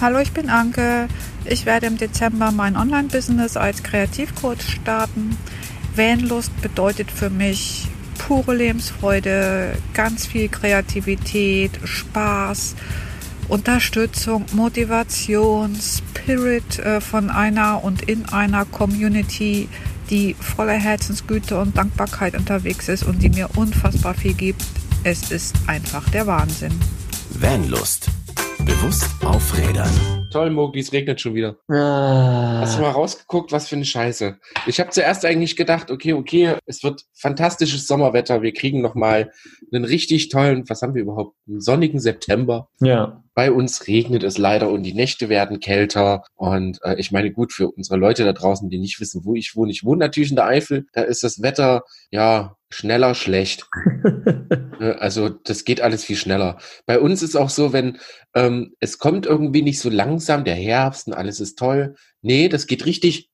[0.00, 1.08] Hallo, ich bin Anke.
[1.44, 5.36] Ich werde im Dezember mein Online-Business als Kreativcoach starten.
[5.94, 12.76] Vanlust bedeutet für mich pure Lebensfreude, ganz viel Kreativität, Spaß,
[13.48, 19.68] Unterstützung, Motivation, Spirit äh, von einer und in einer Community,
[20.08, 24.64] die voller Herzensgüte und Dankbarkeit unterwegs ist und die mir unfassbar viel gibt.
[25.04, 26.72] Es ist einfach der Wahnsinn.
[27.38, 28.08] Vanlust.
[28.64, 30.28] Bewusst aufrädern.
[30.30, 31.56] Toll, Mogli, es regnet schon wieder.
[31.68, 32.60] Ah.
[32.60, 34.38] Hast du mal rausgeguckt, was für eine Scheiße.
[34.66, 38.42] Ich habe zuerst eigentlich gedacht, okay, okay, es wird fantastisches Sommerwetter.
[38.42, 39.32] Wir kriegen noch mal
[39.72, 42.68] einen richtig tollen, was haben wir überhaupt, einen sonnigen September.
[42.80, 43.24] Ja.
[43.34, 46.24] Bei uns regnet es leider und die Nächte werden kälter.
[46.34, 49.56] Und äh, ich meine, gut, für unsere Leute da draußen, die nicht wissen, wo ich
[49.56, 49.72] wohne.
[49.72, 50.86] Ich wohne natürlich in der Eifel.
[50.92, 53.66] Da ist das Wetter, ja, schneller schlecht.
[54.80, 56.56] Ne, Also das geht alles viel schneller.
[56.86, 57.98] Bei uns ist auch so, wenn
[58.34, 61.96] ähm, es kommt irgendwie nicht so langsam, der Herbst und alles ist toll.
[62.22, 63.30] Nee, das geht richtig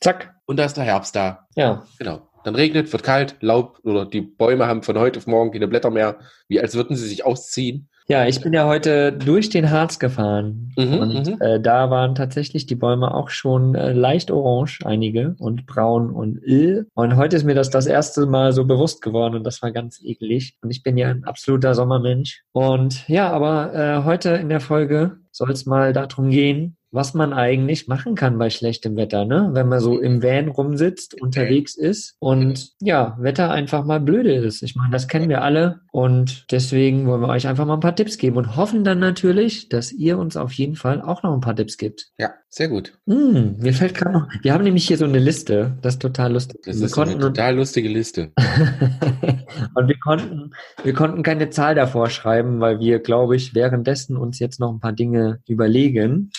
[0.00, 0.34] Zack.
[0.46, 1.48] und da ist der Herbst da.
[1.56, 1.84] Ja.
[1.98, 2.28] Genau.
[2.44, 5.90] Dann regnet, wird kalt, Laub oder die Bäume haben von heute auf morgen keine Blätter
[5.90, 7.88] mehr, wie als würden sie sich ausziehen.
[8.08, 11.40] Ja, ich bin ja heute durch den Harz gefahren Mhm, und mhm.
[11.40, 16.40] äh, da waren tatsächlich die Bäume auch schon äh, leicht orange, einige und braun und
[16.44, 16.86] ill.
[16.94, 20.00] Und heute ist mir das das erste Mal so bewusst geworden und das war ganz
[20.04, 20.56] eklig.
[20.62, 22.44] Und ich bin ja ein absoluter Sommermensch.
[22.52, 27.32] Und ja, aber äh, heute in der Folge soll es mal darum gehen, was man
[27.32, 29.50] eigentlich machen kann bei schlechtem Wetter, ne?
[29.52, 34.62] Wenn man so im Van rumsitzt, unterwegs ist und ja, Wetter einfach mal blöde ist.
[34.62, 37.96] Ich meine, das kennen wir alle und deswegen wollen wir euch einfach mal ein paar
[37.96, 41.40] Tipps geben und hoffen dann natürlich, dass ihr uns auf jeden Fall auch noch ein
[41.40, 42.08] paar Tipps gibt.
[42.18, 42.94] Ja, sehr gut.
[43.06, 46.32] Hm, mir fällt gerade noch, wir haben nämlich hier so eine Liste, das ist total
[46.32, 46.60] lustig.
[46.64, 48.32] Das wir ist eine total lustige Liste.
[49.74, 54.38] und wir konnten, wir konnten keine Zahl davor schreiben, weil wir, glaube ich, währenddessen uns
[54.38, 56.30] jetzt noch ein paar Dinge überlegen.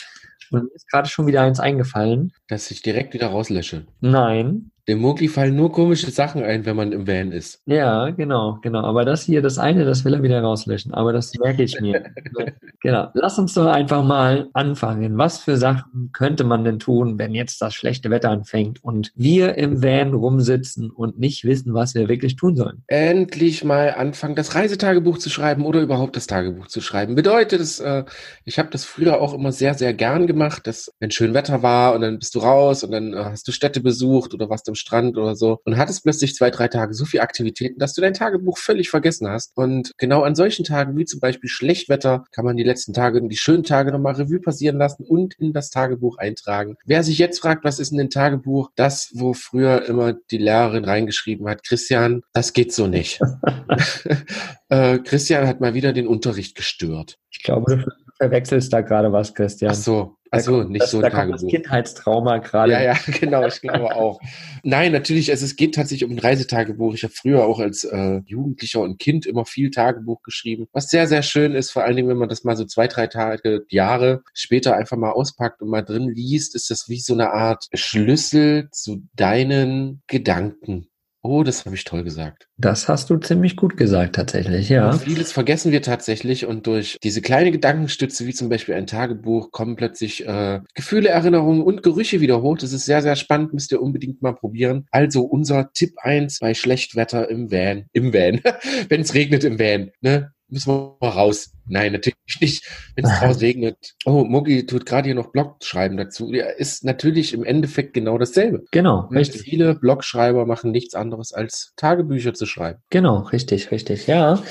[0.51, 2.33] Und mir ist gerade schon wieder eins eingefallen.
[2.47, 3.85] Dass ich direkt wieder rauslösche.
[4.01, 4.71] Nein.
[4.89, 7.61] Dem Mogli fallen nur komische Sachen ein, wenn man im Van ist.
[7.67, 8.81] Ja, genau, genau.
[8.81, 10.95] Aber das hier, das eine, das will er wieder rauslöschen.
[10.95, 12.05] Aber das merke ich mir.
[12.81, 13.09] genau.
[13.13, 15.15] Lass uns doch einfach mal anfangen.
[15.19, 19.59] Was für Sachen könnte man denn tun, wenn jetzt das schlechte Wetter anfängt und wir
[19.59, 22.81] im Van rumsitzen und nicht wissen, was wir wirklich tun sollen?
[22.87, 27.13] Endlich mal anfangen, das Reisetagebuch zu schreiben oder überhaupt das Tagebuch zu schreiben.
[27.13, 28.05] Bedeutet es, äh,
[28.43, 31.93] ich habe das früher auch immer sehr, sehr gern gemacht, dass wenn schön Wetter war
[31.93, 34.78] und dann bist du raus und dann äh, hast du Städte besucht oder warst am
[34.79, 38.13] Strand oder so und hattest plötzlich zwei, drei Tage so viel Aktivitäten, dass du dein
[38.13, 39.55] Tagebuch völlig vergessen hast.
[39.55, 43.37] Und genau an solchen Tagen, wie zum Beispiel Schlechtwetter, kann man die letzten Tage, die
[43.37, 46.75] schönen Tage nochmal Revue passieren lassen und in das Tagebuch eintragen.
[46.85, 48.71] Wer sich jetzt fragt, was ist denn ein Tagebuch?
[48.75, 53.19] Das, wo früher immer die Lehrerin reingeschrieben hat, Christian, das geht so nicht.
[54.69, 57.17] äh, Christian hat mal wieder den Unterricht gestört.
[57.31, 57.85] Ich glaube,
[58.19, 59.71] verwechselst da gerade was, Christian.
[59.71, 61.49] Ach so, also nicht das, so ein da kommt das Tagebuch.
[61.49, 62.73] Kindheitstrauma gerade.
[62.73, 64.19] Ja, ja, genau, ich glaube auch.
[64.63, 66.93] Nein, natürlich, also es geht tatsächlich um ein Reisetagebuch.
[66.93, 71.07] Ich habe früher auch als äh, Jugendlicher und Kind immer viel Tagebuch geschrieben, was sehr,
[71.07, 74.21] sehr schön ist, vor allen Dingen, wenn man das mal so zwei, drei Tage, Jahre
[74.33, 78.69] später einfach mal auspackt und mal drin liest, ist das wie so eine Art Schlüssel
[78.71, 80.88] zu deinen Gedanken.
[81.21, 82.47] Oh, das habe ich toll gesagt.
[82.57, 84.89] Das hast du ziemlich gut gesagt, tatsächlich, ja.
[84.89, 89.51] Und vieles vergessen wir tatsächlich und durch diese kleine Gedankenstütze, wie zum Beispiel ein Tagebuch,
[89.51, 92.57] kommen plötzlich äh, Gefühle, Erinnerungen und Gerüche wieder hoch.
[92.57, 94.87] Das ist sehr, sehr spannend, müsst ihr unbedingt mal probieren.
[94.91, 97.87] Also unser Tipp eins bei Schlechtwetter im Van.
[97.91, 98.39] Im Van.
[98.89, 99.91] Wenn es regnet im Van.
[99.99, 100.31] Ne?
[100.49, 101.51] Müssen wir mal raus.
[101.67, 102.67] Nein, natürlich nicht.
[102.95, 103.77] Wenn es draußen regnet.
[104.05, 106.33] Oh, Mogi tut gerade hier noch Blog schreiben dazu.
[106.33, 108.63] Ja, ist natürlich im Endeffekt genau dasselbe.
[108.71, 109.43] Genau, Und richtig.
[109.43, 112.79] Viele Blogschreiber machen nichts anderes als Tagebücher zu schreiben.
[112.89, 114.07] Genau, richtig, richtig.
[114.07, 114.41] Ja,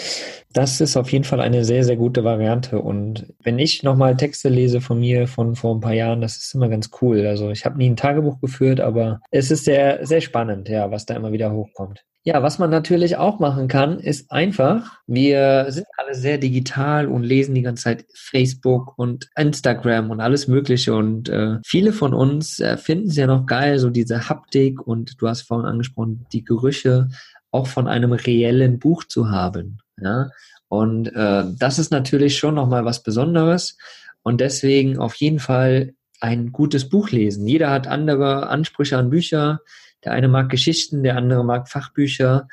[0.53, 2.79] das ist auf jeden Fall eine sehr, sehr gute Variante.
[2.81, 6.55] Und wenn ich nochmal Texte lese von mir von vor ein paar Jahren, das ist
[6.55, 7.27] immer ganz cool.
[7.27, 11.05] Also ich habe nie ein Tagebuch geführt, aber es ist sehr, sehr spannend, ja, was
[11.05, 12.05] da immer wieder hochkommt.
[12.29, 17.23] Ja, was man natürlich auch machen kann, ist einfach, wir sind alle sehr digital und
[17.23, 20.95] lesen die ganze Zeit Facebook und Instagram und alles Mögliche.
[20.95, 25.19] Und äh, viele von uns äh, finden es ja noch geil, so diese Haptik und
[25.19, 27.09] du hast vorhin angesprochen, die Gerüche
[27.51, 29.79] auch von einem reellen Buch zu haben.
[29.99, 30.29] Ja?
[30.69, 33.79] Und äh, das ist natürlich schon nochmal was Besonderes.
[34.23, 37.47] Und deswegen auf jeden Fall ein gutes Buch lesen.
[37.47, 39.61] Jeder hat andere Ansprüche an Bücher.
[40.05, 42.49] Der eine mag Geschichten, der andere mag Fachbücher.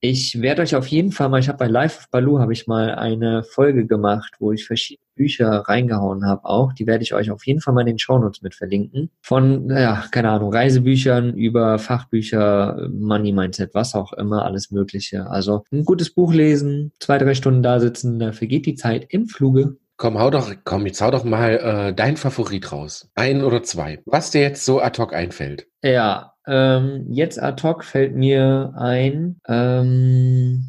[0.00, 2.68] Ich werde euch auf jeden Fall mal, ich habe bei Live of Baloo habe ich
[2.68, 6.72] mal eine Folge gemacht, wo ich verschiedene Bücher reingehauen habe auch.
[6.72, 9.10] Die werde ich euch auf jeden Fall mal in den Shownotes mit verlinken.
[9.20, 15.28] Von, ja, keine Ahnung, Reisebüchern über Fachbücher, Money Mindset, was auch immer, alles Mögliche.
[15.28, 19.26] Also ein gutes Buch lesen, zwei, drei Stunden da sitzen, da vergeht die Zeit im
[19.26, 19.78] Fluge.
[19.96, 21.54] Komm, hau doch, komm, jetzt hau doch mal
[21.88, 23.10] äh, dein Favorit raus.
[23.16, 24.00] Ein oder zwei.
[24.06, 25.66] Was dir jetzt so ad hoc einfällt.
[25.82, 30.64] Ja, ähm, jetzt ad hoc fällt mir ein, ähm,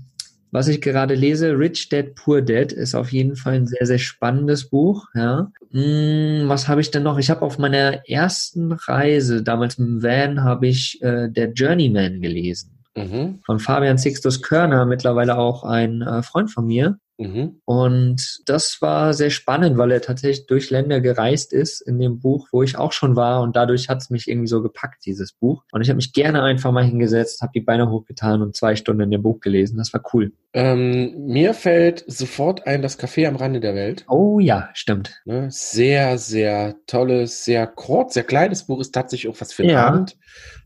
[0.52, 4.00] was ich gerade lese, Rich Dad Poor Dad, ist auf jeden Fall ein sehr, sehr
[4.00, 5.08] spannendes Buch.
[5.14, 5.52] Ja.
[5.72, 7.20] Hm, was habe ich denn noch?
[7.20, 12.80] Ich habe auf meiner ersten Reise, damals im Van, habe ich äh, Der Journeyman gelesen.
[12.96, 13.40] Mhm.
[13.46, 16.98] Von Fabian Sixtus Körner, mittlerweile auch ein äh, Freund von mir.
[17.20, 17.60] Mhm.
[17.66, 22.48] Und das war sehr spannend, weil er tatsächlich durch Länder gereist ist in dem Buch,
[22.52, 23.42] wo ich auch schon war.
[23.42, 25.64] Und dadurch hat es mich irgendwie so gepackt, dieses Buch.
[25.74, 29.04] Und ich habe mich gerne einfach mal hingesetzt, habe die Beine hochgetan und zwei Stunden
[29.04, 29.78] in dem Buch gelesen.
[29.78, 30.32] Das war cool.
[30.54, 34.06] Ähm, mir fällt sofort ein das Café am Rande der Welt.
[34.08, 35.22] Oh ja, stimmt.
[35.26, 39.72] Ne, sehr, sehr tolles, sehr kurz, sehr kleines Buch, ist tatsächlich auch was für den
[39.72, 39.86] ja.
[39.86, 40.18] Abend.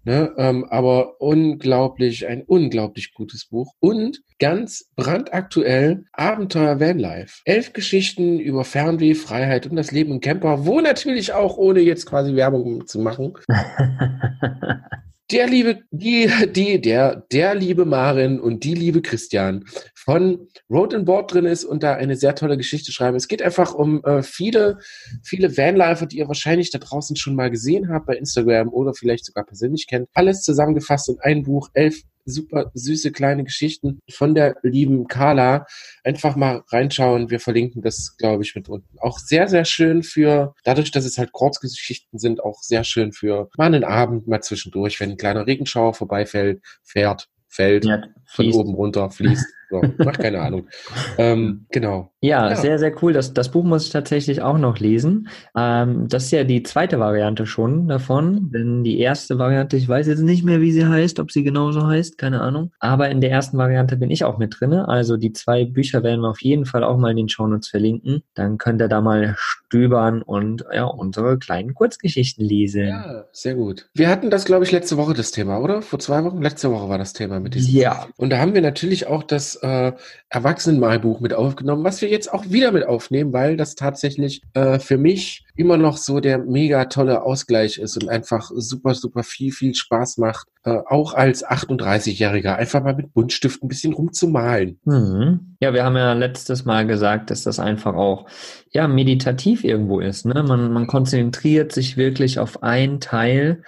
[0.06, 3.74] Ne, ähm, aber unglaublich, ein unglaublich gutes Buch.
[3.80, 7.40] Und ganz brandaktuell Abenteuer Vanlife.
[7.46, 12.06] Elf Geschichten über Fernweh, Freiheit und das Leben im Camper, wo natürlich auch, ohne jetzt
[12.06, 13.36] quasi Werbung zu machen,
[15.32, 19.64] der liebe, die, die, der, der liebe Marin und die liebe Christian
[19.96, 23.16] von Road and Board drin ist und da eine sehr tolle Geschichte schreiben.
[23.16, 24.80] Es geht einfach um äh, viele,
[25.24, 29.24] viele Vanlifer, die ihr wahrscheinlich da draußen schon mal gesehen habt bei Instagram oder vielleicht
[29.24, 30.10] sogar persönlich kennt.
[30.14, 35.66] Alles zusammengefasst in ein Buch, elf super süße kleine Geschichten von der lieben Carla.
[36.04, 37.30] Einfach mal reinschauen.
[37.30, 38.98] Wir verlinken das, glaube ich, mit unten.
[39.00, 43.50] Auch sehr, sehr schön für, dadurch, dass es halt Kurzgeschichten sind, auch sehr schön für
[43.58, 48.74] mal einen Abend mal zwischendurch, wenn ein kleiner Regenschauer vorbeifällt, fährt, fällt, ja, von oben
[48.74, 49.46] runter, fließt.
[49.74, 50.68] So, macht keine Ahnung.
[51.18, 52.12] Ähm, genau.
[52.22, 53.14] Ja, ja, sehr, sehr cool.
[53.14, 55.28] Das, das Buch muss ich tatsächlich auch noch lesen.
[55.56, 60.08] Ähm, das ist ja die zweite Variante schon davon, denn die erste Variante, ich weiß
[60.08, 62.72] jetzt nicht mehr, wie sie heißt, ob sie genauso heißt, keine Ahnung.
[62.80, 64.88] Aber in der ersten Variante bin ich auch mit drinne.
[64.88, 68.24] Also die zwei Bücher werden wir auf jeden Fall auch mal in den Shownotes verlinken.
[68.34, 72.88] Dann könnt ihr da mal stöbern und ja, unsere kleinen Kurzgeschichten lesen.
[72.88, 73.90] Ja, sehr gut.
[73.94, 75.82] Wir hatten das, glaube ich, letzte Woche das Thema, oder?
[75.82, 76.42] Vor zwei Wochen?
[76.42, 77.76] Letzte Woche war das Thema mit diesem.
[77.76, 78.08] Ja.
[78.18, 79.94] Und da haben wir natürlich auch das äh,
[80.30, 84.98] Erwachsenenmalbuch mit aufgenommen, was wir jetzt auch wieder mit aufnehmen, weil das tatsächlich äh, für
[84.98, 89.74] mich immer noch so der mega tolle Ausgleich ist und einfach super, super viel, viel
[89.74, 94.80] Spaß macht, äh, auch als 38-Jähriger einfach mal mit Buntstift ein bisschen rumzumalen.
[94.84, 95.56] Mhm.
[95.62, 98.28] Ja, wir haben ja letztes Mal gesagt, dass das einfach auch
[98.72, 100.26] ja meditativ irgendwo ist.
[100.26, 100.44] Ne?
[100.44, 103.64] Man, man konzentriert sich wirklich auf ein Teil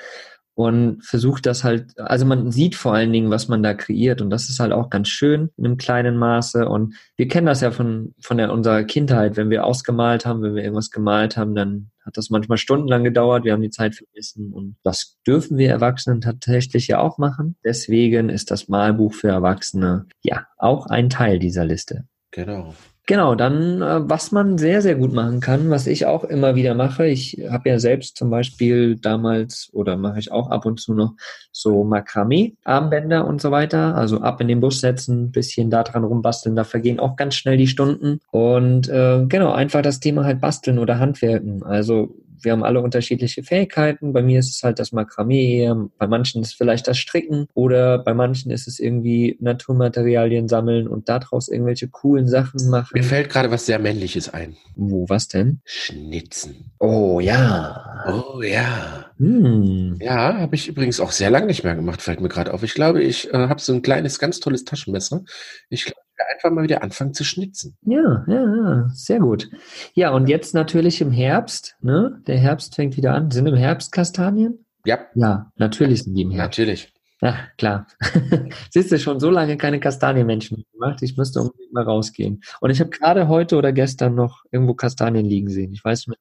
[0.56, 4.30] und versucht das halt, also man sieht vor allen Dingen, was man da kreiert und
[4.30, 7.72] das ist halt auch ganz schön in einem kleinen Maße und wir kennen das ja
[7.72, 11.92] von, von der, unserer Kindheit, wenn wir ausgemalt haben, wenn wir irgendwas gemalt haben, dann
[12.06, 16.22] hat das manchmal stundenlang gedauert, wir haben die Zeit vergessen und das dürfen wir Erwachsenen
[16.22, 17.56] tatsächlich ja auch machen.
[17.64, 22.06] Deswegen ist das Malbuch für Erwachsene ja auch ein Teil dieser Liste.
[22.32, 22.76] Genau.
[23.08, 26.74] Genau, dann, äh, was man sehr, sehr gut machen kann, was ich auch immer wieder
[26.74, 30.96] mache, ich habe ja selbst zum Beispiel damals oder mache ich auch ab und zu
[30.96, 31.14] noch
[31.52, 36.56] so Makramee-Armbänder und so weiter, also ab in den Bus setzen, bisschen da dran rumbasteln,
[36.56, 38.20] da vergehen auch ganz schnell die Stunden.
[38.32, 43.44] Und äh, genau, einfach das Thema halt basteln oder Handwerken, also wir haben alle unterschiedliche
[43.44, 44.14] Fähigkeiten.
[44.14, 48.00] Bei mir ist es halt das Makramee, bei manchen ist es vielleicht das Stricken oder
[48.00, 52.92] bei manchen ist es irgendwie Naturmaterialien sammeln und daraus irgendwelche coolen Sachen machen.
[52.94, 54.56] Mir fällt gerade was sehr Männliches ein.
[54.76, 55.62] Wo, was denn?
[55.66, 56.72] Schnitzen.
[56.80, 58.04] Oh ja.
[58.08, 59.06] Oh ja.
[59.18, 59.98] Hm.
[60.02, 62.64] Ja, habe ich übrigens auch sehr lange nicht mehr gemacht, fällt mir gerade auf.
[62.64, 65.24] Ich glaube, ich äh, habe so ein kleines, ganz tolles Taschenmesser.
[65.70, 67.78] Ich glaube, einfach mal wieder anfangen zu schnitzen.
[67.82, 69.50] Ja, ja, ja, sehr gut.
[69.94, 72.22] Ja, und jetzt natürlich im Herbst, ne?
[72.28, 73.32] Der Herbst fängt wieder an.
[73.32, 74.66] Sind im Herbst Kastanien?
[74.86, 75.00] Ja.
[75.16, 76.60] Ja, natürlich sind die im Herbst.
[76.60, 76.94] Natürlich.
[77.22, 77.88] Ja, klar.
[78.70, 81.02] Siehst du, schon so lange keine Kastanienmenschen gemacht.
[81.02, 82.42] Ich müsste unbedingt mal rausgehen.
[82.60, 85.74] Und ich habe gerade heute oder gestern noch irgendwo Kastanien liegen sehen.
[85.74, 86.20] Ich weiß nicht.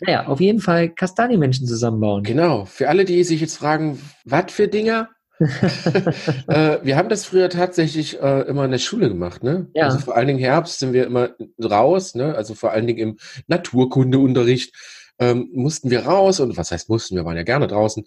[0.00, 2.22] Naja, auf jeden Fall Kastanienmenschen zusammenbauen.
[2.22, 2.64] Genau.
[2.64, 5.10] Für alle, die sich jetzt fragen, was für Dinger?
[6.48, 9.66] äh, wir haben das früher tatsächlich äh, immer in der Schule gemacht, ne?
[9.74, 9.86] Ja.
[9.86, 11.30] Also vor allen Dingen Herbst sind wir immer
[11.62, 12.34] raus, ne?
[12.34, 14.74] Also vor allen Dingen im Naturkundeunterricht
[15.22, 18.04] ähm, mussten wir raus und was heißt mussten, wir waren ja gerne draußen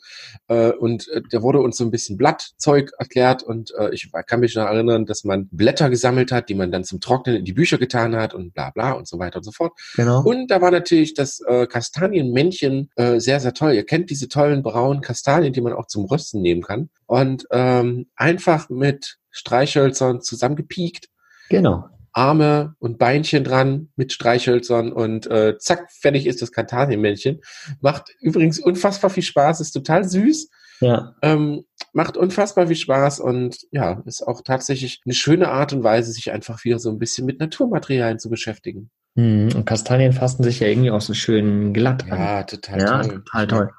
[0.49, 4.41] äh, und äh, da wurde uns so ein bisschen Blattzeug erklärt und äh, ich kann
[4.41, 7.53] mich noch erinnern, dass man Blätter gesammelt hat, die man dann zum Trocknen in die
[7.53, 9.73] Bücher getan hat und bla bla und so weiter und so fort.
[9.95, 10.21] Genau.
[10.23, 13.73] Und da war natürlich das äh, Kastanienmännchen äh, sehr, sehr toll.
[13.73, 18.07] Ihr kennt diese tollen braunen Kastanien, die man auch zum Rösten nehmen kann und ähm,
[18.15, 21.07] einfach mit Streichhölzern zusammengepiekt.
[21.49, 21.85] Genau.
[22.15, 27.41] Arme und Beinchen dran mit Streichhölzern und äh, zack, fertig ist das Kastanienmännchen.
[27.81, 30.49] Macht übrigens unfassbar viel Spaß, ist total süß.
[30.79, 31.15] Ja.
[31.21, 36.11] Ähm, macht unfassbar viel Spaß und ja, ist auch tatsächlich eine schöne Art und Weise,
[36.11, 38.89] sich einfach wieder so ein bisschen mit Naturmaterialien zu beschäftigen.
[39.15, 39.49] Mhm.
[39.55, 42.19] Und Kastanien fassen sich ja irgendwie auch so schön glatt an.
[42.19, 43.23] Ja, total Ja, toll.
[43.23, 43.69] total toll.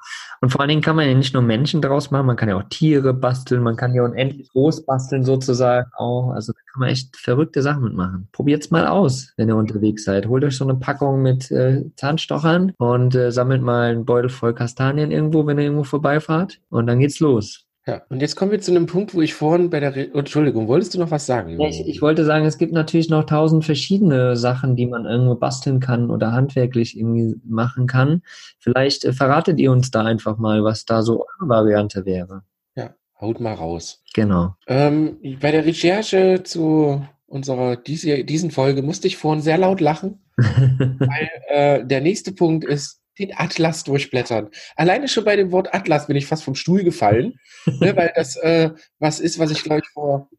[0.41, 2.57] Und vor allen Dingen kann man ja nicht nur Menschen draus machen, man kann ja
[2.57, 6.31] auch Tiere basteln, man kann ja unendlich groß basteln sozusagen auch.
[6.31, 8.27] Also da kann man echt verrückte Sachen mitmachen.
[8.31, 10.27] Probiert's mal aus, wenn ihr unterwegs seid.
[10.27, 14.53] Holt euch so eine Packung mit äh, Zahnstochern und äh, sammelt mal einen Beutel voll
[14.53, 16.59] Kastanien irgendwo, wenn ihr irgendwo vorbeifahrt.
[16.69, 17.66] Und dann geht's los.
[17.87, 20.67] Ja, und jetzt kommen wir zu einem Punkt, wo ich vorhin bei der, Re Entschuldigung,
[20.67, 21.57] wolltest du noch was sagen?
[21.57, 25.35] Ja, ich, ich wollte sagen, es gibt natürlich noch tausend verschiedene Sachen, die man irgendwo
[25.35, 28.23] basteln kann oder handwerklich irgendwie machen kann.
[28.59, 32.43] Vielleicht äh, verratet ihr uns da einfach mal, was da so eure Variante wäre.
[32.75, 34.03] ja, haut mal raus.
[34.13, 34.55] Genau.
[34.67, 40.19] Ähm, bei der Recherche zu unserer diese, diesen Folge musste ich vorhin sehr laut lachen,
[40.37, 44.49] weil äh, der nächste Punkt ist den Atlas durchblättern.
[44.75, 48.35] Alleine schon bei dem Wort Atlas bin ich fast vom Stuhl gefallen, ne, weil das
[48.37, 50.29] äh, was ist, was ich glaube ich vor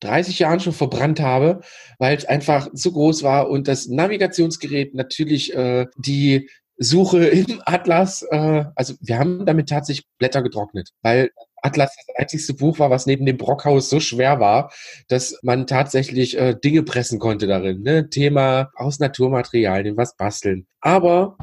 [0.00, 1.60] 30 Jahren schon verbrannt habe,
[1.98, 8.22] weil es einfach zu groß war und das Navigationsgerät natürlich äh, die Suche im Atlas,
[8.30, 11.30] äh, also wir haben damit tatsächlich Blätter getrocknet, weil
[11.62, 14.72] Atlas das einzigste Buch war, was neben dem Brockhaus so schwer war,
[15.08, 17.82] dass man tatsächlich äh, Dinge pressen konnte darin.
[17.82, 18.10] Ne?
[18.10, 20.66] Thema aus Naturmaterialien, was basteln.
[20.80, 21.38] Aber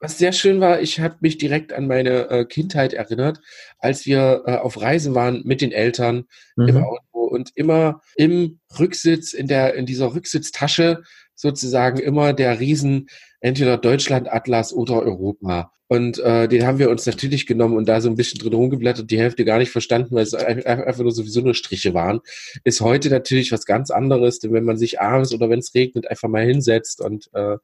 [0.00, 3.40] was sehr schön war, ich habe mich direkt an meine äh, Kindheit erinnert,
[3.78, 6.24] als wir äh, auf Reisen waren mit den Eltern
[6.56, 6.84] im Mhm.
[6.84, 11.02] Auto und immer im Rücksitz, in der, in dieser Rücksitztasche
[11.34, 13.08] sozusagen immer der Riesen,
[13.40, 15.72] entweder Deutschland, Atlas oder Europa.
[15.88, 19.10] Und äh, den haben wir uns natürlich genommen und da so ein bisschen drin rumgeblättert,
[19.10, 22.20] die Hälfte gar nicht verstanden, weil es ein- einfach nur sowieso nur Striche waren.
[22.64, 26.08] Ist heute natürlich was ganz anderes, denn wenn man sich abends oder wenn es regnet,
[26.10, 27.56] einfach mal hinsetzt und äh,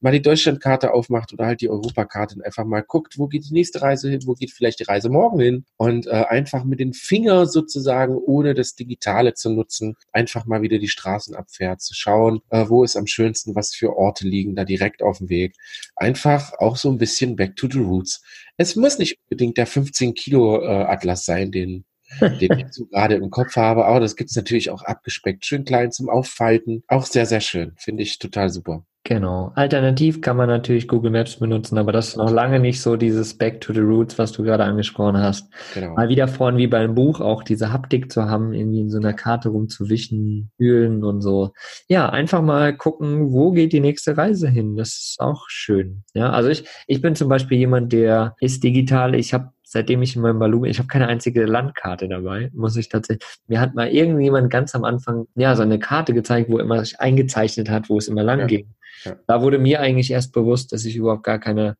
[0.00, 3.52] mal die Deutschlandkarte aufmacht oder halt die Europakarte und einfach mal guckt, wo geht die
[3.54, 6.92] nächste Reise hin, wo geht vielleicht die Reise morgen hin und äh, einfach mit den
[6.94, 12.40] Finger sozusagen, ohne das Digitale zu nutzen, einfach mal wieder die Straßen abfährt, zu schauen,
[12.50, 15.54] äh, wo ist am schönsten, was für Orte liegen da direkt auf dem Weg.
[15.94, 18.22] Einfach auch so ein bisschen back to the roots.
[18.56, 21.84] Es muss nicht unbedingt der 15 Kilo äh, Atlas sein, den
[22.20, 25.92] den ich so gerade im Kopf habe, aber das gibt's natürlich auch abgespeckt, schön klein
[25.92, 26.82] zum Auffalten.
[26.88, 27.72] Auch sehr, sehr schön.
[27.76, 28.84] Finde ich total super.
[29.06, 29.52] Genau.
[29.54, 33.38] Alternativ kann man natürlich Google Maps benutzen, aber das ist noch lange nicht so dieses
[33.38, 35.48] Back to the Roots, was du gerade angesprochen hast.
[35.74, 35.94] Genau.
[35.94, 39.12] Mal wieder vorhin wie beim Buch auch diese Haptik zu haben, irgendwie in so einer
[39.12, 41.52] Karte rumzuwischen, fühlen und so.
[41.86, 44.74] Ja, einfach mal gucken, wo geht die nächste Reise hin.
[44.74, 46.02] Das ist auch schön.
[46.14, 49.14] Ja, also ich, ich bin zum Beispiel jemand, der ist digital.
[49.14, 52.88] Ich habe seitdem ich in meinem Balloon, ich habe keine einzige Landkarte dabei, muss ich
[52.88, 53.26] tatsächlich.
[53.48, 57.00] Mir hat mal irgendjemand ganz am Anfang ja so eine Karte gezeigt, wo immer sich
[57.00, 58.46] eingezeichnet hat, wo es immer lang Ja.
[58.46, 58.68] ging.
[59.04, 59.16] Ja.
[59.26, 61.76] Da wurde mir eigentlich erst bewusst, dass ich überhaupt gar keine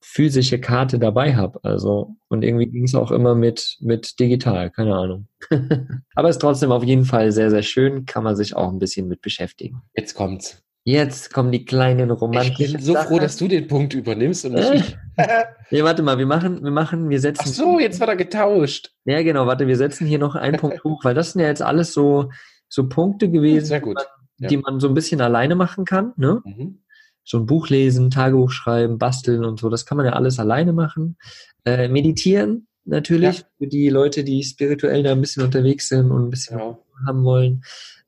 [0.00, 1.58] physische Karte dabei habe.
[1.64, 5.26] Also, und irgendwie ging es auch immer mit, mit digital, keine Ahnung.
[6.14, 9.08] Aber ist trotzdem auf jeden Fall sehr, sehr schön, kann man sich auch ein bisschen
[9.08, 9.82] mit beschäftigen.
[9.96, 10.62] Jetzt kommt's.
[10.84, 13.08] Jetzt kommen die kleinen Ich romantischen bin so Sachen.
[13.08, 14.76] froh, dass du den Punkt übernimmst und nicht Äh.
[14.76, 14.96] ich.
[15.70, 17.44] Nee, warte mal, wir machen, wir machen, wir setzen.
[17.44, 18.92] Ach so, jetzt wird er getauscht.
[19.04, 21.62] Ja, genau, warte, wir setzen hier noch einen Punkt hoch, weil das sind ja jetzt
[21.62, 22.30] alles so,
[22.68, 23.96] so Punkte gewesen, Sehr gut.
[24.38, 26.40] die man, die man so ein bisschen alleine machen kann, ne?
[26.44, 26.82] Mhm.
[27.24, 30.72] so ein Buch lesen, Tagebuch schreiben, basteln und so, das kann man ja alles alleine
[30.72, 31.16] machen.
[31.64, 33.44] Äh, meditieren natürlich Ja.
[33.58, 36.84] für die Leute, die spirituell da ein bisschen unterwegs sind und ein bisschen Genau.
[37.06, 37.62] haben wollen,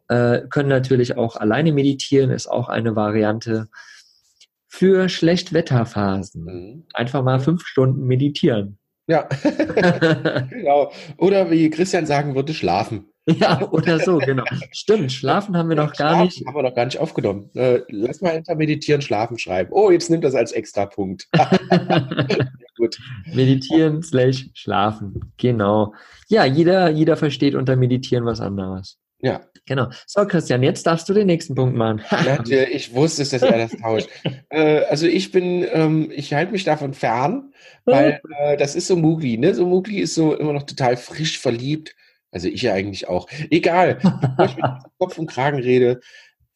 [0.08, 3.68] äh, können natürlich auch alleine meditieren, ist auch eine Variante
[4.68, 6.44] für Schlechtwetterphasen.
[6.44, 6.86] Mhm.
[6.92, 8.78] Einfach mal fünf Stunden meditieren.
[9.06, 9.28] Ja,
[10.50, 10.90] genau.
[11.18, 13.06] Oder wie Christian sagen würde, schlafen.
[13.26, 14.44] ja, oder so, genau.
[14.72, 16.46] Stimmt, schlafen haben wir noch gar Schlafen nicht.
[16.46, 17.50] Haben wir noch gar nicht aufgenommen.
[17.54, 19.70] Äh, lass mal hinter meditieren, schlafen schreiben.
[19.72, 21.28] Oh, jetzt nimmt das als extra Punkt.
[22.76, 22.98] Gut.
[23.32, 25.32] Meditieren slash schlafen.
[25.38, 25.94] Genau.
[26.28, 28.98] Ja, jeder, jeder versteht unter Meditieren was anderes.
[29.20, 29.88] Ja, Genau.
[30.06, 32.02] So, Christian, jetzt darfst du den nächsten Punkt machen.
[32.10, 32.74] natürlich.
[32.74, 34.08] Ich wusste es, dass er das tauscht.
[34.50, 37.52] äh, also ich bin, ähm, ich halte mich davon fern,
[37.84, 39.54] weil äh, das ist so Mugli, ne?
[39.54, 41.94] So Mugli ist so immer noch total frisch verliebt.
[42.30, 43.28] Also ich ja eigentlich auch.
[43.50, 43.94] Egal.
[43.94, 44.64] Bevor ich mit
[44.98, 46.00] Kopf und Kragen rede.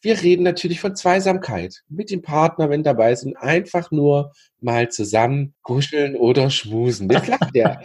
[0.01, 1.83] Wir reden natürlich von Zweisamkeit.
[1.89, 7.11] Mit dem Partner, wenn dabei sind, einfach nur mal zusammen kuscheln oder schmusen.
[7.11, 7.83] Jetzt lacht der.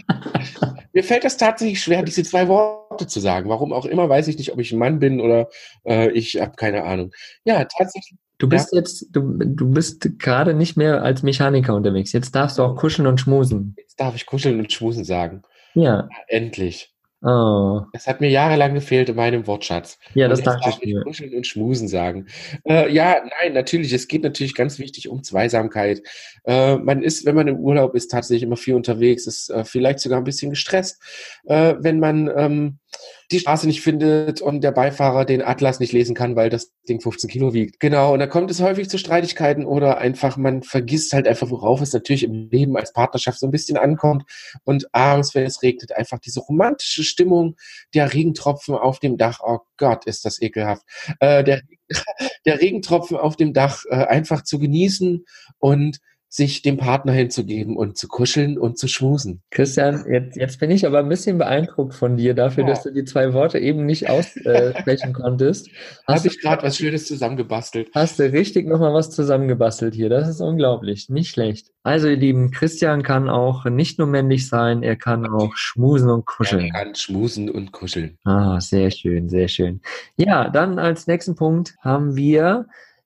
[0.93, 3.49] Mir fällt das tatsächlich schwer, diese zwei Worte zu sagen.
[3.49, 5.49] Warum auch immer, weiß ich nicht, ob ich ein Mann bin oder
[5.85, 7.11] äh, ich habe keine Ahnung.
[7.45, 8.19] Ja, tatsächlich.
[8.37, 12.11] Du bist jetzt, du, du bist gerade nicht mehr als Mechaniker unterwegs.
[12.11, 13.73] Jetzt darfst du auch kuscheln und schmusen.
[13.77, 15.43] Jetzt darf ich kuscheln und schmusen sagen.
[15.73, 16.09] Ja.
[16.27, 16.92] Endlich.
[17.25, 17.83] Oh.
[17.93, 19.97] Das hat mir jahrelang gefehlt in meinem Wortschatz.
[20.13, 21.03] Ja, das dachte darf ich mir.
[21.03, 22.27] kuscheln und schmusen sagen.
[22.67, 23.93] Äh, ja, nein, natürlich.
[23.93, 26.01] Es geht natürlich ganz wichtig um Zweisamkeit.
[26.43, 29.99] Äh, man ist, wenn man im Urlaub ist, tatsächlich immer viel unterwegs, ist äh, vielleicht
[29.99, 31.01] sogar ein bisschen gestresst.
[31.45, 32.79] Äh, wenn man ähm,
[33.33, 37.01] die Straße nicht findet und der Beifahrer den Atlas nicht lesen kann, weil das Ding
[37.01, 37.79] 15 Kilo wiegt.
[37.79, 41.81] Genau, und da kommt es häufig zu Streitigkeiten oder einfach, man vergisst halt einfach, worauf
[41.81, 44.23] es natürlich im Leben als Partnerschaft so ein bisschen ankommt.
[44.63, 47.55] Und abends, wenn es regnet, einfach diese romantische Stimmung,
[47.93, 50.83] der Regentropfen auf dem Dach, oh Gott, ist das ekelhaft.
[51.19, 51.61] Äh, der,
[52.45, 55.25] der Regentropfen auf dem Dach äh, einfach zu genießen
[55.57, 55.99] und
[56.33, 59.43] sich dem Partner hinzugeben und zu kuscheln und zu schmusen.
[59.51, 62.71] Christian, jetzt, jetzt bin ich aber ein bisschen beeindruckt von dir dafür, ja.
[62.71, 65.69] dass du die zwei Worte eben nicht aussprechen äh, konntest.
[66.07, 67.91] Habe ich gerade was Schönes zusammengebastelt.
[67.93, 70.09] Hast du richtig nochmal was zusammengebastelt hier.
[70.09, 71.07] Das ist unglaublich.
[71.07, 71.67] Nicht schlecht.
[71.83, 76.25] Also, ihr Lieben, Christian kann auch nicht nur männlich sein, er kann auch schmusen und
[76.25, 76.65] kuscheln.
[76.73, 78.17] Er kann schmusen und kuscheln.
[78.23, 79.81] Ah, sehr schön, sehr schön.
[80.17, 82.65] Ja, dann als nächsten Punkt haben wir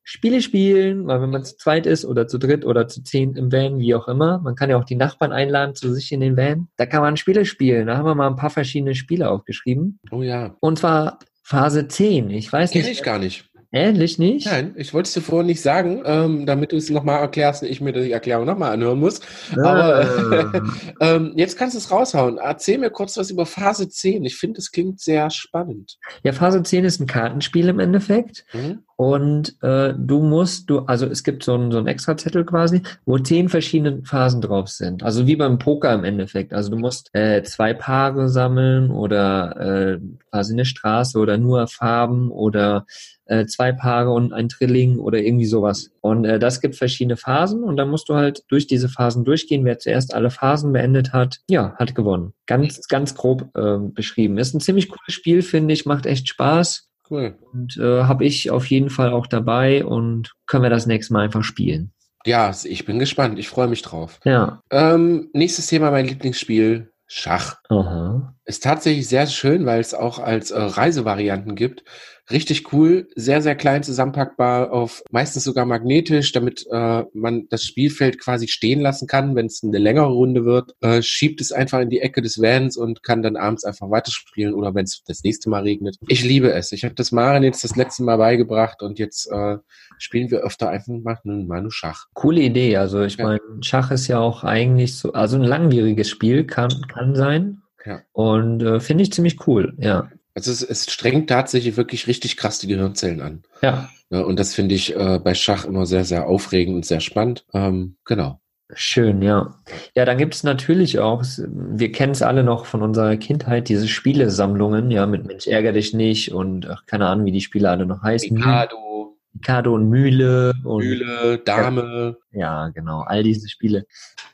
[0.10, 3.52] Spiele spielen, weil wenn man zu zweit ist oder zu dritt oder zu zehn im
[3.52, 6.38] Van, wie auch immer, man kann ja auch die Nachbarn einladen zu sich in den
[6.38, 7.88] Van, da kann man Spiele spielen.
[7.88, 10.00] Da haben wir mal ein paar verschiedene Spiele aufgeschrieben.
[10.10, 10.56] Oh ja.
[10.62, 12.30] Und zwar Phase 10.
[12.30, 12.86] Ich weiß Kenn nicht.
[12.86, 13.50] Kenn ich gar nicht.
[13.74, 14.46] Ähnlich nicht?
[14.46, 17.68] Nein, ich wollte es dir vorher nicht sagen, ähm, damit du es nochmal erklärst und
[17.68, 19.20] ich mir die Erklärung nochmal anhören muss.
[19.58, 19.66] Ah.
[19.66, 20.64] Aber
[21.02, 22.38] ähm, jetzt kannst du es raushauen.
[22.38, 24.24] Erzähl mir kurz was über Phase 10.
[24.24, 25.98] Ich finde, es klingt sehr spannend.
[26.24, 28.46] Ja, Phase 10 ist ein Kartenspiel im Endeffekt.
[28.54, 28.84] Mhm.
[28.98, 33.20] Und äh, du musst, du, also es gibt so einen so ein Extrazettel quasi, wo
[33.20, 35.04] zehn verschiedene Phasen drauf sind.
[35.04, 36.52] Also wie beim Poker im Endeffekt.
[36.52, 40.00] Also du musst äh, zwei Paare sammeln oder äh,
[40.32, 42.88] quasi eine Straße oder nur Farben oder
[43.26, 45.92] äh, zwei Paare und ein Trilling oder irgendwie sowas.
[46.02, 49.64] Und äh, das gibt verschiedene Phasen und dann musst du halt durch diese Phasen durchgehen.
[49.64, 52.34] Wer zuerst alle Phasen beendet hat, ja, hat gewonnen.
[52.48, 54.40] Ganz, ganz grob äh, beschrieben.
[54.40, 56.87] Ist ein ziemlich cooles Spiel, finde ich, macht echt Spaß.
[57.10, 57.36] Cool.
[57.54, 61.26] Und äh, habe ich auf jeden Fall auch dabei und können wir das nächste Mal
[61.26, 61.94] einfach spielen.
[62.26, 63.40] Ja, ich bin gespannt.
[63.40, 64.20] Ich freue mich drauf.
[64.26, 64.62] Ja.
[64.70, 67.56] Ähm, nächstes Thema, mein Lieblingsspiel, Schach.
[67.70, 68.36] Aha.
[68.44, 71.86] Ist tatsächlich sehr schön, weil es auch als äh, Reisevarianten gibt.
[72.30, 78.20] Richtig cool, sehr, sehr klein zusammenpackbar, auf meistens sogar magnetisch, damit äh, man das Spielfeld
[78.20, 80.76] quasi stehen lassen kann, wenn es eine längere Runde wird.
[80.82, 84.54] Äh, schiebt es einfach in die Ecke des Vans und kann dann abends einfach weiterspielen
[84.54, 85.98] oder wenn es das nächste Mal regnet.
[86.08, 86.74] Ich liebe es.
[86.74, 89.58] Ich habe das Maren jetzt das letzte Mal beigebracht und jetzt äh,
[89.98, 92.08] spielen wir öfter einfach mal, mal nur Schach.
[92.14, 92.76] Coole Idee.
[92.76, 93.26] Also ich ja.
[93.26, 97.62] meine, Schach ist ja auch eigentlich so, also ein langwieriges Spiel kann, kann sein.
[97.86, 98.02] Ja.
[98.12, 100.10] Und äh, finde ich ziemlich cool, ja.
[100.38, 103.42] Also es, es strengt tatsächlich wirklich richtig krass die Gehirnzellen an.
[103.64, 103.90] Ja.
[104.12, 107.44] ja und das finde ich äh, bei Schach immer sehr, sehr aufregend und sehr spannend.
[107.56, 108.40] Ähm, genau.
[108.72, 109.56] Schön, ja.
[109.96, 113.88] Ja, dann gibt es natürlich auch, wir kennen es alle noch von unserer Kindheit, diese
[113.88, 117.88] Spielesammlungen, ja, mit Mensch, ärger dich nicht und ach, keine Ahnung, wie die Spiele alle
[117.88, 118.32] noch heißen.
[118.32, 119.18] Mikado.
[119.34, 120.54] Mikado und Mühle.
[120.64, 122.18] Und, Mühle, Dame.
[122.32, 123.88] Ja, genau, all diese Spiele.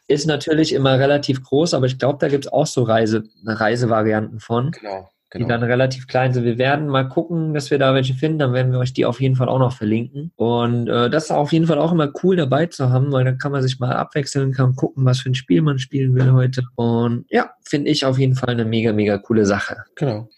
[0.09, 4.41] Ist natürlich immer relativ groß, aber ich glaube, da gibt es auch so Reise, Reisevarianten
[4.41, 4.71] von.
[4.71, 5.45] Genau genau.
[5.45, 6.45] die dann relativ klein sind.
[6.45, 9.19] Wir werden mal gucken, dass wir da welche finden, dann werden wir euch die auf
[9.19, 10.31] jeden Fall auch noch verlinken.
[10.35, 13.37] Und äh, das ist auf jeden Fall auch immer cool dabei zu haben, weil dann
[13.37, 16.63] kann man sich mal abwechseln, kann gucken, was für ein Spiel man spielen will heute.
[16.75, 19.77] Und ja, finde ich auf jeden Fall eine mega, mega coole Sache.
[19.95, 20.29] Genau.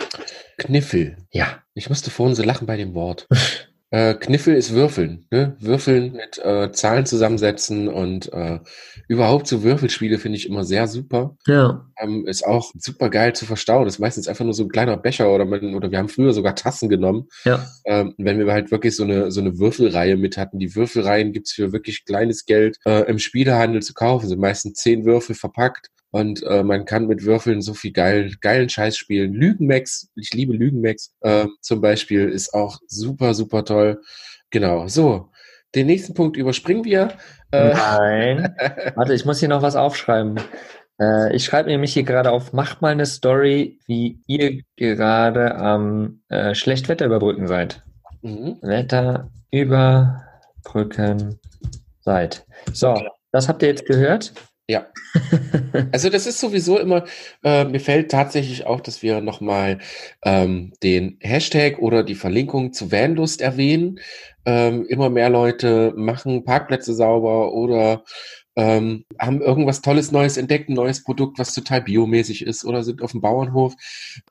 [0.58, 1.18] Kniffel.
[1.32, 1.48] Ja.
[1.74, 3.28] Ich musste vorhin so lachen bei dem Wort.
[3.96, 5.26] Äh, Kniffel ist Würfeln.
[5.32, 5.56] Ne?
[5.62, 8.60] Würfeln mit äh, Zahlen zusammensetzen und äh,
[9.08, 11.38] überhaupt so Würfelspiele finde ich immer sehr super.
[11.48, 11.86] Ja.
[11.98, 13.86] Ähm, ist auch super geil zu verstauen.
[13.86, 16.34] Das ist meistens einfach nur so ein kleiner Becher oder, man, oder wir haben früher
[16.34, 17.30] sogar Tassen genommen.
[17.46, 17.66] Ja.
[17.86, 20.60] Ähm, wenn wir halt wirklich so eine, so eine Würfelreihe mit hatten.
[20.60, 24.28] Die Würfelreihen gibt's für wirklich kleines Geld äh, im Spielehandel zu kaufen.
[24.28, 28.70] Sind meistens zehn Würfel verpackt und äh, man kann mit Würfeln so viel geil, geilen
[28.70, 29.34] Scheiß spielen.
[29.34, 34.02] Lügenmax, ich liebe Lügenmax äh, zum Beispiel, ist auch super, super toll.
[34.50, 35.30] Genau, so.
[35.76, 37.10] Den nächsten Punkt überspringen wir.
[37.52, 38.56] Äh, Nein.
[38.96, 40.40] Warte, ich muss hier noch was aufschreiben.
[41.02, 46.22] Äh, ich schreibe nämlich hier gerade auf, macht mal eine Story, wie ihr gerade am
[46.30, 47.84] äh, Schlechtwetter überbrücken seid.
[48.22, 48.56] Mhm.
[48.62, 51.42] Wetter überbrücken
[52.00, 52.46] seid.
[52.72, 53.02] So,
[53.34, 54.32] das habt ihr jetzt gehört.
[54.68, 54.88] Ja.
[55.92, 57.04] Also das ist sowieso immer,
[57.44, 59.80] äh, mir fällt tatsächlich auch, dass wir nochmal
[60.24, 64.00] ähm, den Hashtag oder die Verlinkung zu Vanlust erwähnen.
[64.46, 68.04] Ähm, immer mehr Leute machen Parkplätze sauber oder
[68.56, 73.02] ähm, haben irgendwas Tolles Neues entdeckt, ein neues Produkt, was total biomäßig ist oder sind
[73.02, 73.76] auf dem Bauernhof.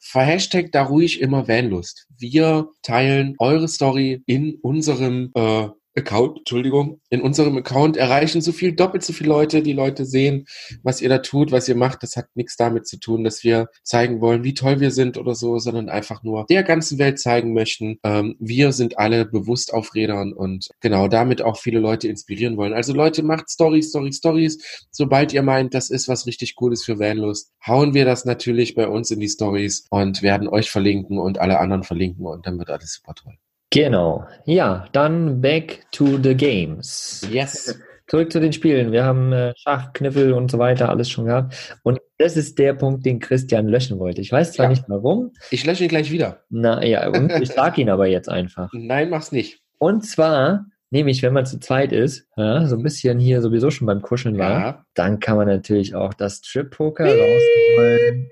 [0.01, 2.07] Verhashtag da ruhig immer Vanlust.
[2.19, 8.73] Wir teilen eure Story in unserem äh, Account, Entschuldigung, in unserem Account erreichen so viel,
[8.73, 9.63] doppelt so viele Leute.
[9.63, 10.47] Die Leute sehen,
[10.83, 12.03] was ihr da tut, was ihr macht.
[12.03, 15.35] Das hat nichts damit zu tun, dass wir zeigen wollen, wie toll wir sind oder
[15.35, 17.99] so, sondern einfach nur der ganzen Welt zeigen möchten.
[18.03, 22.73] Ähm, wir sind alle bewusst auf Rädern und genau damit auch viele Leute inspirieren wollen.
[22.73, 24.87] Also Leute, macht Stories, Stories, Stories.
[24.91, 28.89] Sobald ihr meint, das ist was richtig Cooles für Vanlust, hauen wir das natürlich bei
[28.89, 32.71] uns in die Stories und werden euch verlinken und alle anderen verlinken und dann wird
[32.71, 33.35] alles super toll.
[33.71, 34.25] Genau.
[34.45, 37.27] Ja, dann back to the games.
[37.31, 37.79] Yes.
[38.07, 38.93] Zurück zu den Spielen.
[38.93, 41.77] Wir haben äh, Schach, Kniffel und so weiter alles schon gehabt.
[41.83, 44.21] Und das ist der Punkt, den Christian löschen wollte.
[44.21, 44.71] Ich weiß zwar Ja.
[44.71, 45.33] nicht warum.
[45.51, 46.43] Ich lösche ihn gleich wieder.
[46.51, 48.69] Na ja, und ich sag ihn aber jetzt einfach.
[48.75, 49.61] Nein, mach's nicht.
[49.79, 53.87] Und zwar, nämlich wenn man zu zweit ist, ja, so ein bisschen hier sowieso schon
[53.87, 54.85] beim Kuscheln war, Ja.
[54.95, 58.31] dann kann man natürlich auch das Strip-Poker rausholen.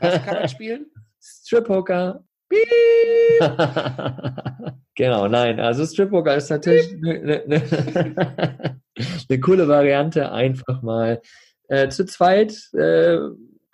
[0.00, 0.86] Was kann man spielen?
[1.20, 2.24] Strip-Poker.
[4.94, 8.80] genau, nein, also Strip-Poker ist natürlich eine ne, ne,
[9.28, 11.20] ne coole Variante, einfach mal
[11.68, 13.18] äh, zu zweit äh,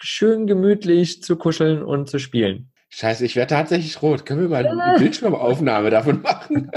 [0.01, 2.71] schön gemütlich zu kuscheln und zu spielen.
[2.91, 4.25] Scheiße, ich werde tatsächlich rot.
[4.25, 6.71] Können wir mal eine Bildschirmaufnahme davon machen?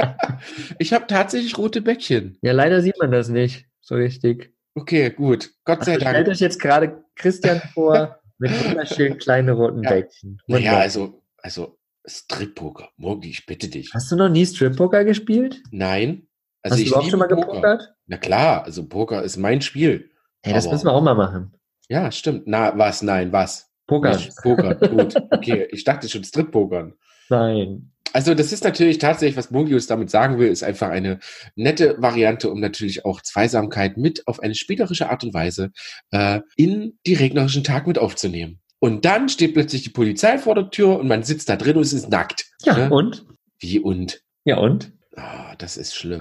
[0.79, 2.37] ich habe tatsächlich rote Bäckchen.
[2.41, 4.53] Ja, leider sieht man das nicht so richtig.
[4.75, 5.51] Okay, gut.
[5.65, 6.27] Gott sei Also stellt Dank.
[6.29, 9.91] euch jetzt gerade Christian vor mit wunderschönen kleinen roten Ja.
[9.91, 10.39] Bäckchen.
[10.47, 10.81] Naja, Wunderbar.
[10.81, 12.89] also, also Strip-Poker.
[12.97, 13.91] Morgi, ich bitte dich.
[13.93, 15.61] Hast du noch nie Strip-Poker gespielt?
[15.71, 16.27] Nein.
[16.63, 17.45] Also Hast du überhaupt liebe schon mal Poker.
[17.47, 17.93] gepokert?
[18.07, 20.11] Na klar, also Poker ist mein Spiel.
[20.43, 21.53] Hey, das Aber- müssen wir auch mal machen.
[21.89, 22.43] Ja, stimmt.
[22.45, 23.01] Na, was?
[23.01, 23.69] Nein, was?
[23.87, 24.17] Poker.
[24.41, 24.75] Poker.
[24.75, 25.15] Gut.
[25.31, 26.93] Okay, ich dachte schon Strip-Pokern.
[27.29, 27.91] Nein.
[28.13, 31.19] Also das ist natürlich tatsächlich, was Mogius damit sagen will, ist einfach eine
[31.55, 35.71] nette Variante, um natürlich auch Zweisamkeit mit auf eine spielerische Art und Weise
[36.11, 38.59] äh, in die regnerischen Tag mit aufzunehmen.
[38.84, 41.84] Und dann steht plötzlich die Polizei vor der Tür und man sitzt da drin und
[41.84, 42.48] es ist nackt.
[42.63, 42.89] Ja, Ne?
[42.89, 43.26] und?
[43.60, 44.22] Wie und?
[44.44, 44.91] Ja, und?
[45.15, 46.20] Ah, das ist schlimm.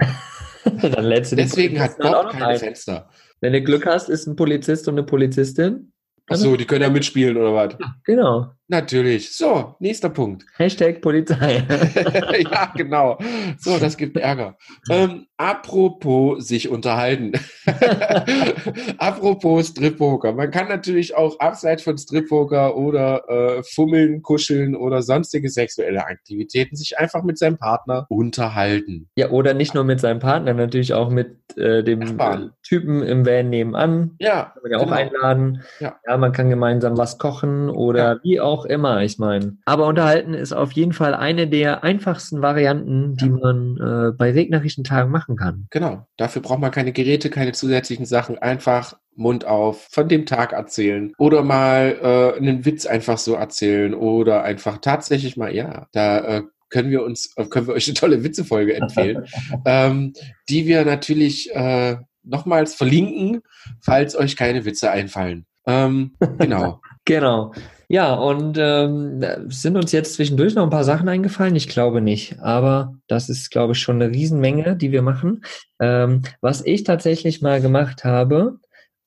[0.81, 2.59] Dann lädst du Deswegen hat Bob keine ein.
[2.59, 3.09] Fenster.
[3.39, 5.91] Wenn du Glück hast, ist ein Polizist und eine Polizistin.
[6.29, 7.77] Ach so, die können ja mitspielen oder was?
[8.03, 8.51] Genau.
[8.71, 9.35] Natürlich.
[9.35, 10.45] So, nächster Punkt.
[10.57, 11.61] Hashtag Polizei.
[12.51, 13.17] ja, genau.
[13.59, 14.57] So, das gibt Ärger.
[14.89, 17.33] Ähm, apropos sich unterhalten.
[18.97, 20.31] apropos Strip-Poker.
[20.31, 26.77] Man kann natürlich auch abseits von Strip-Poker oder äh, Fummeln, Kuscheln oder sonstige sexuelle Aktivitäten
[26.77, 29.09] sich einfach mit seinem Partner unterhalten.
[29.15, 32.43] ja, oder nicht nur mit seinem Partner, natürlich auch mit äh, dem Nachbarn.
[32.43, 34.15] äh, Typen im Van nebenan.
[34.19, 34.95] Ja, Kann man ja auch genau.
[34.95, 35.63] einladen.
[35.81, 35.97] Ja.
[36.17, 38.19] man kann gemeinsam was kochen oder Ja.
[38.23, 39.57] wie auch immer, ich meine.
[39.65, 43.31] Aber unterhalten ist auf jeden Fall eine der einfachsten Varianten, die Ja.
[43.31, 45.67] man äh, bei regnerischen Tagen machen kann.
[45.69, 46.07] Genau.
[46.17, 48.37] Dafür braucht man keine Geräte, keine zusätzlichen Sachen.
[48.37, 53.93] Einfach Mund auf, von dem Tag erzählen oder mal äh, einen Witz einfach so erzählen
[53.93, 57.95] oder einfach tatsächlich mal, ja, da äh, können wir uns, äh, können wir euch eine
[57.95, 59.25] tolle Witzefolge empfehlen,
[59.65, 60.13] ähm,
[60.49, 63.41] die wir natürlich äh, nochmals verlinken,
[63.81, 65.45] falls euch keine Witze einfallen.
[65.67, 66.81] Ähm, genau.
[67.05, 67.53] Genau.
[67.91, 71.57] Ja, und ähm, sind uns jetzt zwischendurch noch ein paar Sachen eingefallen?
[71.57, 72.39] Ich glaube nicht.
[72.39, 75.43] Aber das ist, glaube ich, schon eine Riesenmenge, die wir machen.
[75.77, 78.59] Ähm, was ich tatsächlich mal gemacht habe,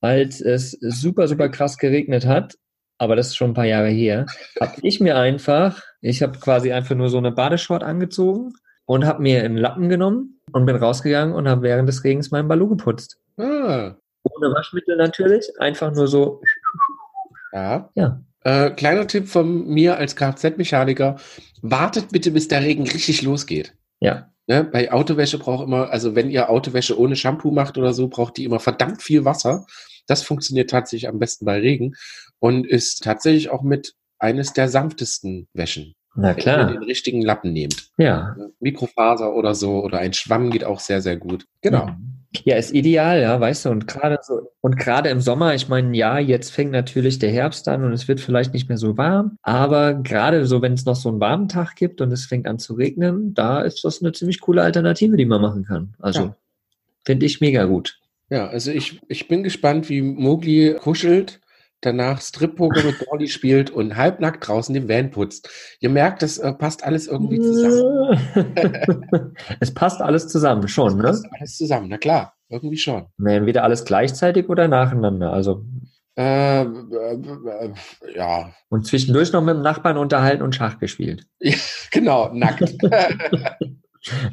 [0.03, 2.59] als es super, super krass geregnet hat,
[2.99, 4.27] aber das ist schon ein paar Jahre her,
[4.61, 8.53] habe ich mir einfach, ich habe quasi einfach nur so eine Badeshort angezogen
[8.85, 12.49] und habe mir einen Lappen genommen und bin rausgegangen und habe während des Regens meinen
[12.49, 13.17] Balu geputzt.
[13.39, 13.95] Ah,
[14.25, 16.43] Ohne Waschmittel natürlich, einfach nur so.
[17.55, 17.89] ja.
[17.95, 18.21] Ja.
[18.45, 21.17] Äh, kleiner Tipp von mir als Kfz-Mechaniker.
[21.63, 23.75] Wartet bitte, bis der Regen richtig losgeht.
[24.01, 28.09] Ja, Ne, bei Autowäsche braucht immer, also wenn ihr Autowäsche ohne Shampoo macht oder so,
[28.09, 29.67] braucht die immer verdammt viel Wasser.
[30.07, 31.95] Das funktioniert tatsächlich am besten bei Regen
[32.41, 35.95] und ist tatsächlich auch mit eines der sanftesten Wäschen.
[36.17, 36.73] Na Wenn ihr klar.
[36.73, 37.89] den richtigen Lappen nehmt.
[37.99, 38.37] Ja.
[38.61, 41.47] Mikrofaser oder so oder ein Schwamm geht auch sehr, sehr gut.
[41.61, 41.91] Genau.
[42.45, 45.97] Ja, ist ideal, ja, weißt du, und gerade so, und gerade im Sommer, ich meine,
[45.97, 49.39] ja, jetzt fängt natürlich der Herbst an und es wird vielleicht nicht mehr so warm,
[49.43, 52.59] aber gerade so, wenn es noch so einen warmen Tag gibt und es fängt an
[52.59, 55.95] zu regnen, da ist das eine ziemlich coole Alternative, die man machen kann.
[56.01, 56.37] Also, Ja.
[57.05, 58.01] finde ich mega gut.
[58.31, 61.41] Ja, also ich, ich bin gespannt, wie Mowgli kuschelt,
[61.85, 65.49] danach Strip-Poker mit Dolly spielt und halbnackt draußen den Van putzt.
[65.81, 68.19] Ihr merkt, das äh, passt alles irgendwie zusammen.
[69.61, 71.05] es passt alles zusammen, schon, ne?
[71.05, 73.07] Passt alles zusammen, na klar, irgendwie schon.
[73.25, 75.33] Entweder alles gleichzeitig oder nacheinander.
[75.33, 75.65] Also,
[76.17, 76.67] Äh, äh,
[78.15, 81.27] ja, und zwischendurch noch mit dem Nachbarn unterhalten und Schach gespielt.
[81.91, 82.75] genau, nackt.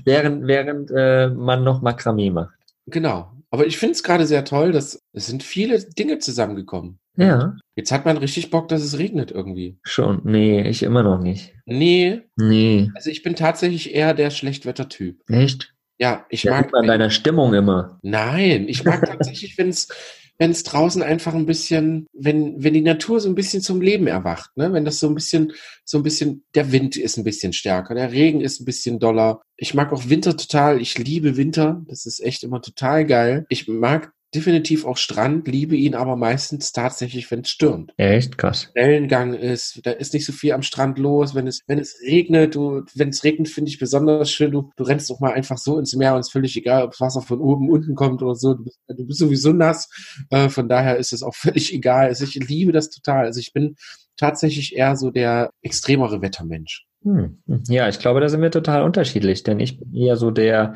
[0.03, 2.53] Während, während äh, man noch Makramee macht.
[2.87, 3.31] genau.
[3.53, 6.99] Aber ich finde es gerade sehr toll, dass es sind viele Dinge zusammengekommen.
[7.17, 9.77] Ja, Jetzt hat man richtig Bock, dass es regnet irgendwie.
[9.83, 10.21] schon.
[10.23, 11.53] Nee, ich immer noch nicht.
[11.65, 15.21] Nee, Nee, also ich bin tatsächlich eher der Schlechtwettertyp.
[15.29, 15.73] echt?
[15.99, 16.73] Ja, ich Ja, mag.
[16.73, 17.99] an deiner Stimmung immer.
[18.01, 19.87] Nein, ich mag tatsächlich, wenn es
[20.39, 24.07] wenn es draußen einfach ein bisschen, wenn wenn die Natur so ein bisschen zum Leben
[24.07, 24.73] erwacht, ne?
[24.73, 25.51] Wenn das so ein bisschen
[25.85, 29.41] so ein bisschen der Wind ist ein bisschen stärker, der Regen ist ein bisschen doller.
[29.57, 30.81] Ich mag auch Winter total.
[30.81, 31.83] Ich liebe Winter.
[31.87, 33.45] Das ist echt immer total geil.
[33.49, 37.93] Ich mag definitiv auch Strand, liebe ihn aber meistens tatsächlich, wenn es stürmt.
[37.97, 38.69] Echt krass.
[38.73, 41.35] Wellengang ist, da ist nicht so viel am Strand los.
[41.35, 44.51] Wenn es, wenn es regnet, du, wenn es regnet, finde ich besonders schön.
[44.51, 46.91] Du, du rennst doch mal einfach so ins Meer und es ist völlig egal, ob
[46.91, 48.53] das Wasser von oben, unten kommt oder so.
[48.53, 49.89] Du bist, du bist sowieso nass.
[50.29, 52.07] Äh, von daher ist es auch völlig egal.
[52.07, 53.25] Also ich liebe das total.
[53.25, 53.75] Also ich bin
[54.17, 56.85] tatsächlich eher so der extremere Wettermensch.
[57.03, 57.41] Hm.
[57.67, 60.75] Ja, ich glaube, da sind wir total unterschiedlich, denn ich bin eher so der,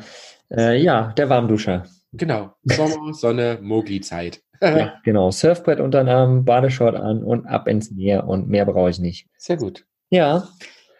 [0.50, 1.84] äh, ja, der Warmduscher.
[2.16, 2.54] Genau.
[2.64, 4.42] Sommer, Sonne, Mogli-Zeit.
[4.60, 5.30] Ja, genau.
[5.30, 9.28] Surfbrett unter den Arm, Badeshort an und ab ins Meer und mehr brauche ich nicht.
[9.36, 9.84] Sehr gut.
[10.08, 10.48] Ja.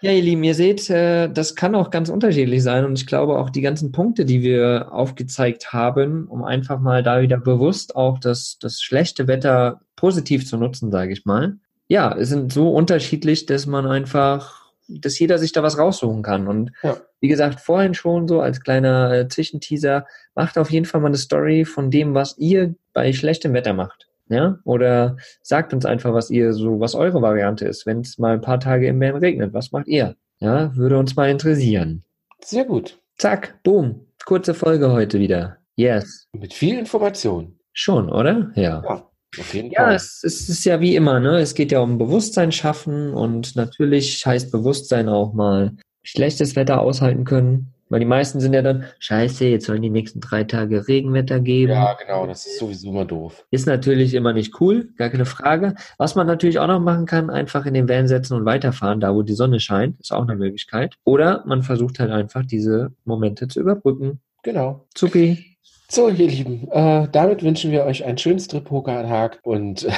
[0.02, 3.38] Ja, ihr Lieben, ihr seht, äh, das kann auch ganz unterschiedlich sein und ich glaube
[3.38, 8.18] auch die ganzen Punkte, die wir aufgezeigt haben, um einfach mal da wieder bewusst auch
[8.18, 11.56] das, das schlechte Wetter positiv zu nutzen, sage ich mal.
[11.88, 16.46] Ja, es sind so unterschiedlich, dass man einfach, dass jeder sich da was raussuchen kann
[16.48, 16.96] und Ja.
[17.20, 21.16] wie gesagt, vorhin schon so als kleiner äh, Zwischenteaser, macht auf jeden Fall mal eine
[21.16, 24.08] Story von dem, was ihr bei schlechtem Wetter macht.
[24.28, 24.58] Ja?
[24.64, 28.40] Oder sagt uns einfach, was ihr so, was eure Variante ist, wenn es mal ein
[28.40, 29.52] paar Tage im Bern regnet.
[29.54, 30.16] Was macht ihr?
[30.38, 32.02] Ja, würde uns mal interessieren.
[32.44, 32.98] Sehr gut.
[33.16, 34.06] Zack, boom.
[34.24, 35.58] Kurze Folge heute wieder.
[35.76, 36.26] Yes.
[36.32, 37.58] Mit viel Information.
[37.72, 38.50] Schon, oder?
[38.54, 38.82] Ja.
[38.84, 39.94] Ja, auf jeden Ja, Fall.
[39.94, 41.38] es, es ist ja wie immer, ne?
[41.38, 47.24] Es geht ja um Bewusstsein schaffen und natürlich heißt Bewusstsein auch mal schlechtes Wetter aushalten
[47.24, 47.72] können.
[47.88, 51.70] Weil die meisten sind ja dann, scheiße, jetzt sollen die nächsten drei Tage Regenwetter geben.
[51.72, 53.46] Ja, genau, das ist sowieso immer doof.
[53.52, 55.76] Ist natürlich immer nicht cool, gar keine Frage.
[55.96, 59.14] Was man natürlich auch noch machen kann, einfach in den Van setzen und weiterfahren, da
[59.14, 60.96] wo die Sonne scheint, ist auch eine Möglichkeit.
[61.04, 64.20] Oder man versucht halt einfach diese Momente zu überbrücken.
[64.42, 64.86] Genau.
[64.96, 65.55] Supi.
[65.88, 69.92] So, ihr Lieben, äh, damit wünschen wir euch einen schönen Strip-Poker-Tag und äh,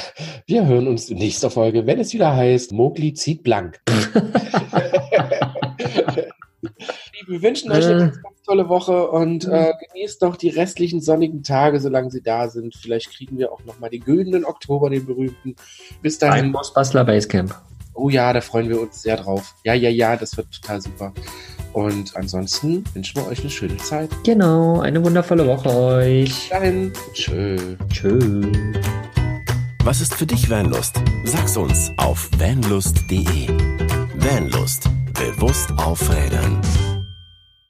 [0.47, 3.81] wir hören uns in nächster Folge, wenn es wieder heißt, Mogli zieht blank.
[7.27, 11.43] wir wünschen euch eine ganz, ganz tolle Woche und äh, genießt noch die restlichen sonnigen
[11.43, 12.77] Tage, solange sie da sind.
[12.77, 15.57] Vielleicht kriegen wir auch noch mal den güldenen Oktober, den berühmten.
[16.03, 16.53] Bis Ein dahin.
[16.53, 17.55] Ghostbustler Basecamp.
[17.95, 19.55] Oh ja, da freuen wir uns sehr drauf.
[19.65, 21.15] Ja, ja, ja, das wird total super.
[21.73, 24.11] Und ansonsten wünschen wir euch eine schöne Zeit.
[24.25, 26.25] Genau, eine wundervolle Woche euch.
[26.29, 26.93] Bis dahin.
[27.13, 27.77] Tschö.
[27.91, 28.47] Tschüss.
[29.85, 31.01] Was ist für dich Vanlust?
[31.25, 33.49] Sag's uns auf vanlust.de.
[34.17, 34.89] Vanlust.
[35.15, 36.61] Bewusst aufrädern.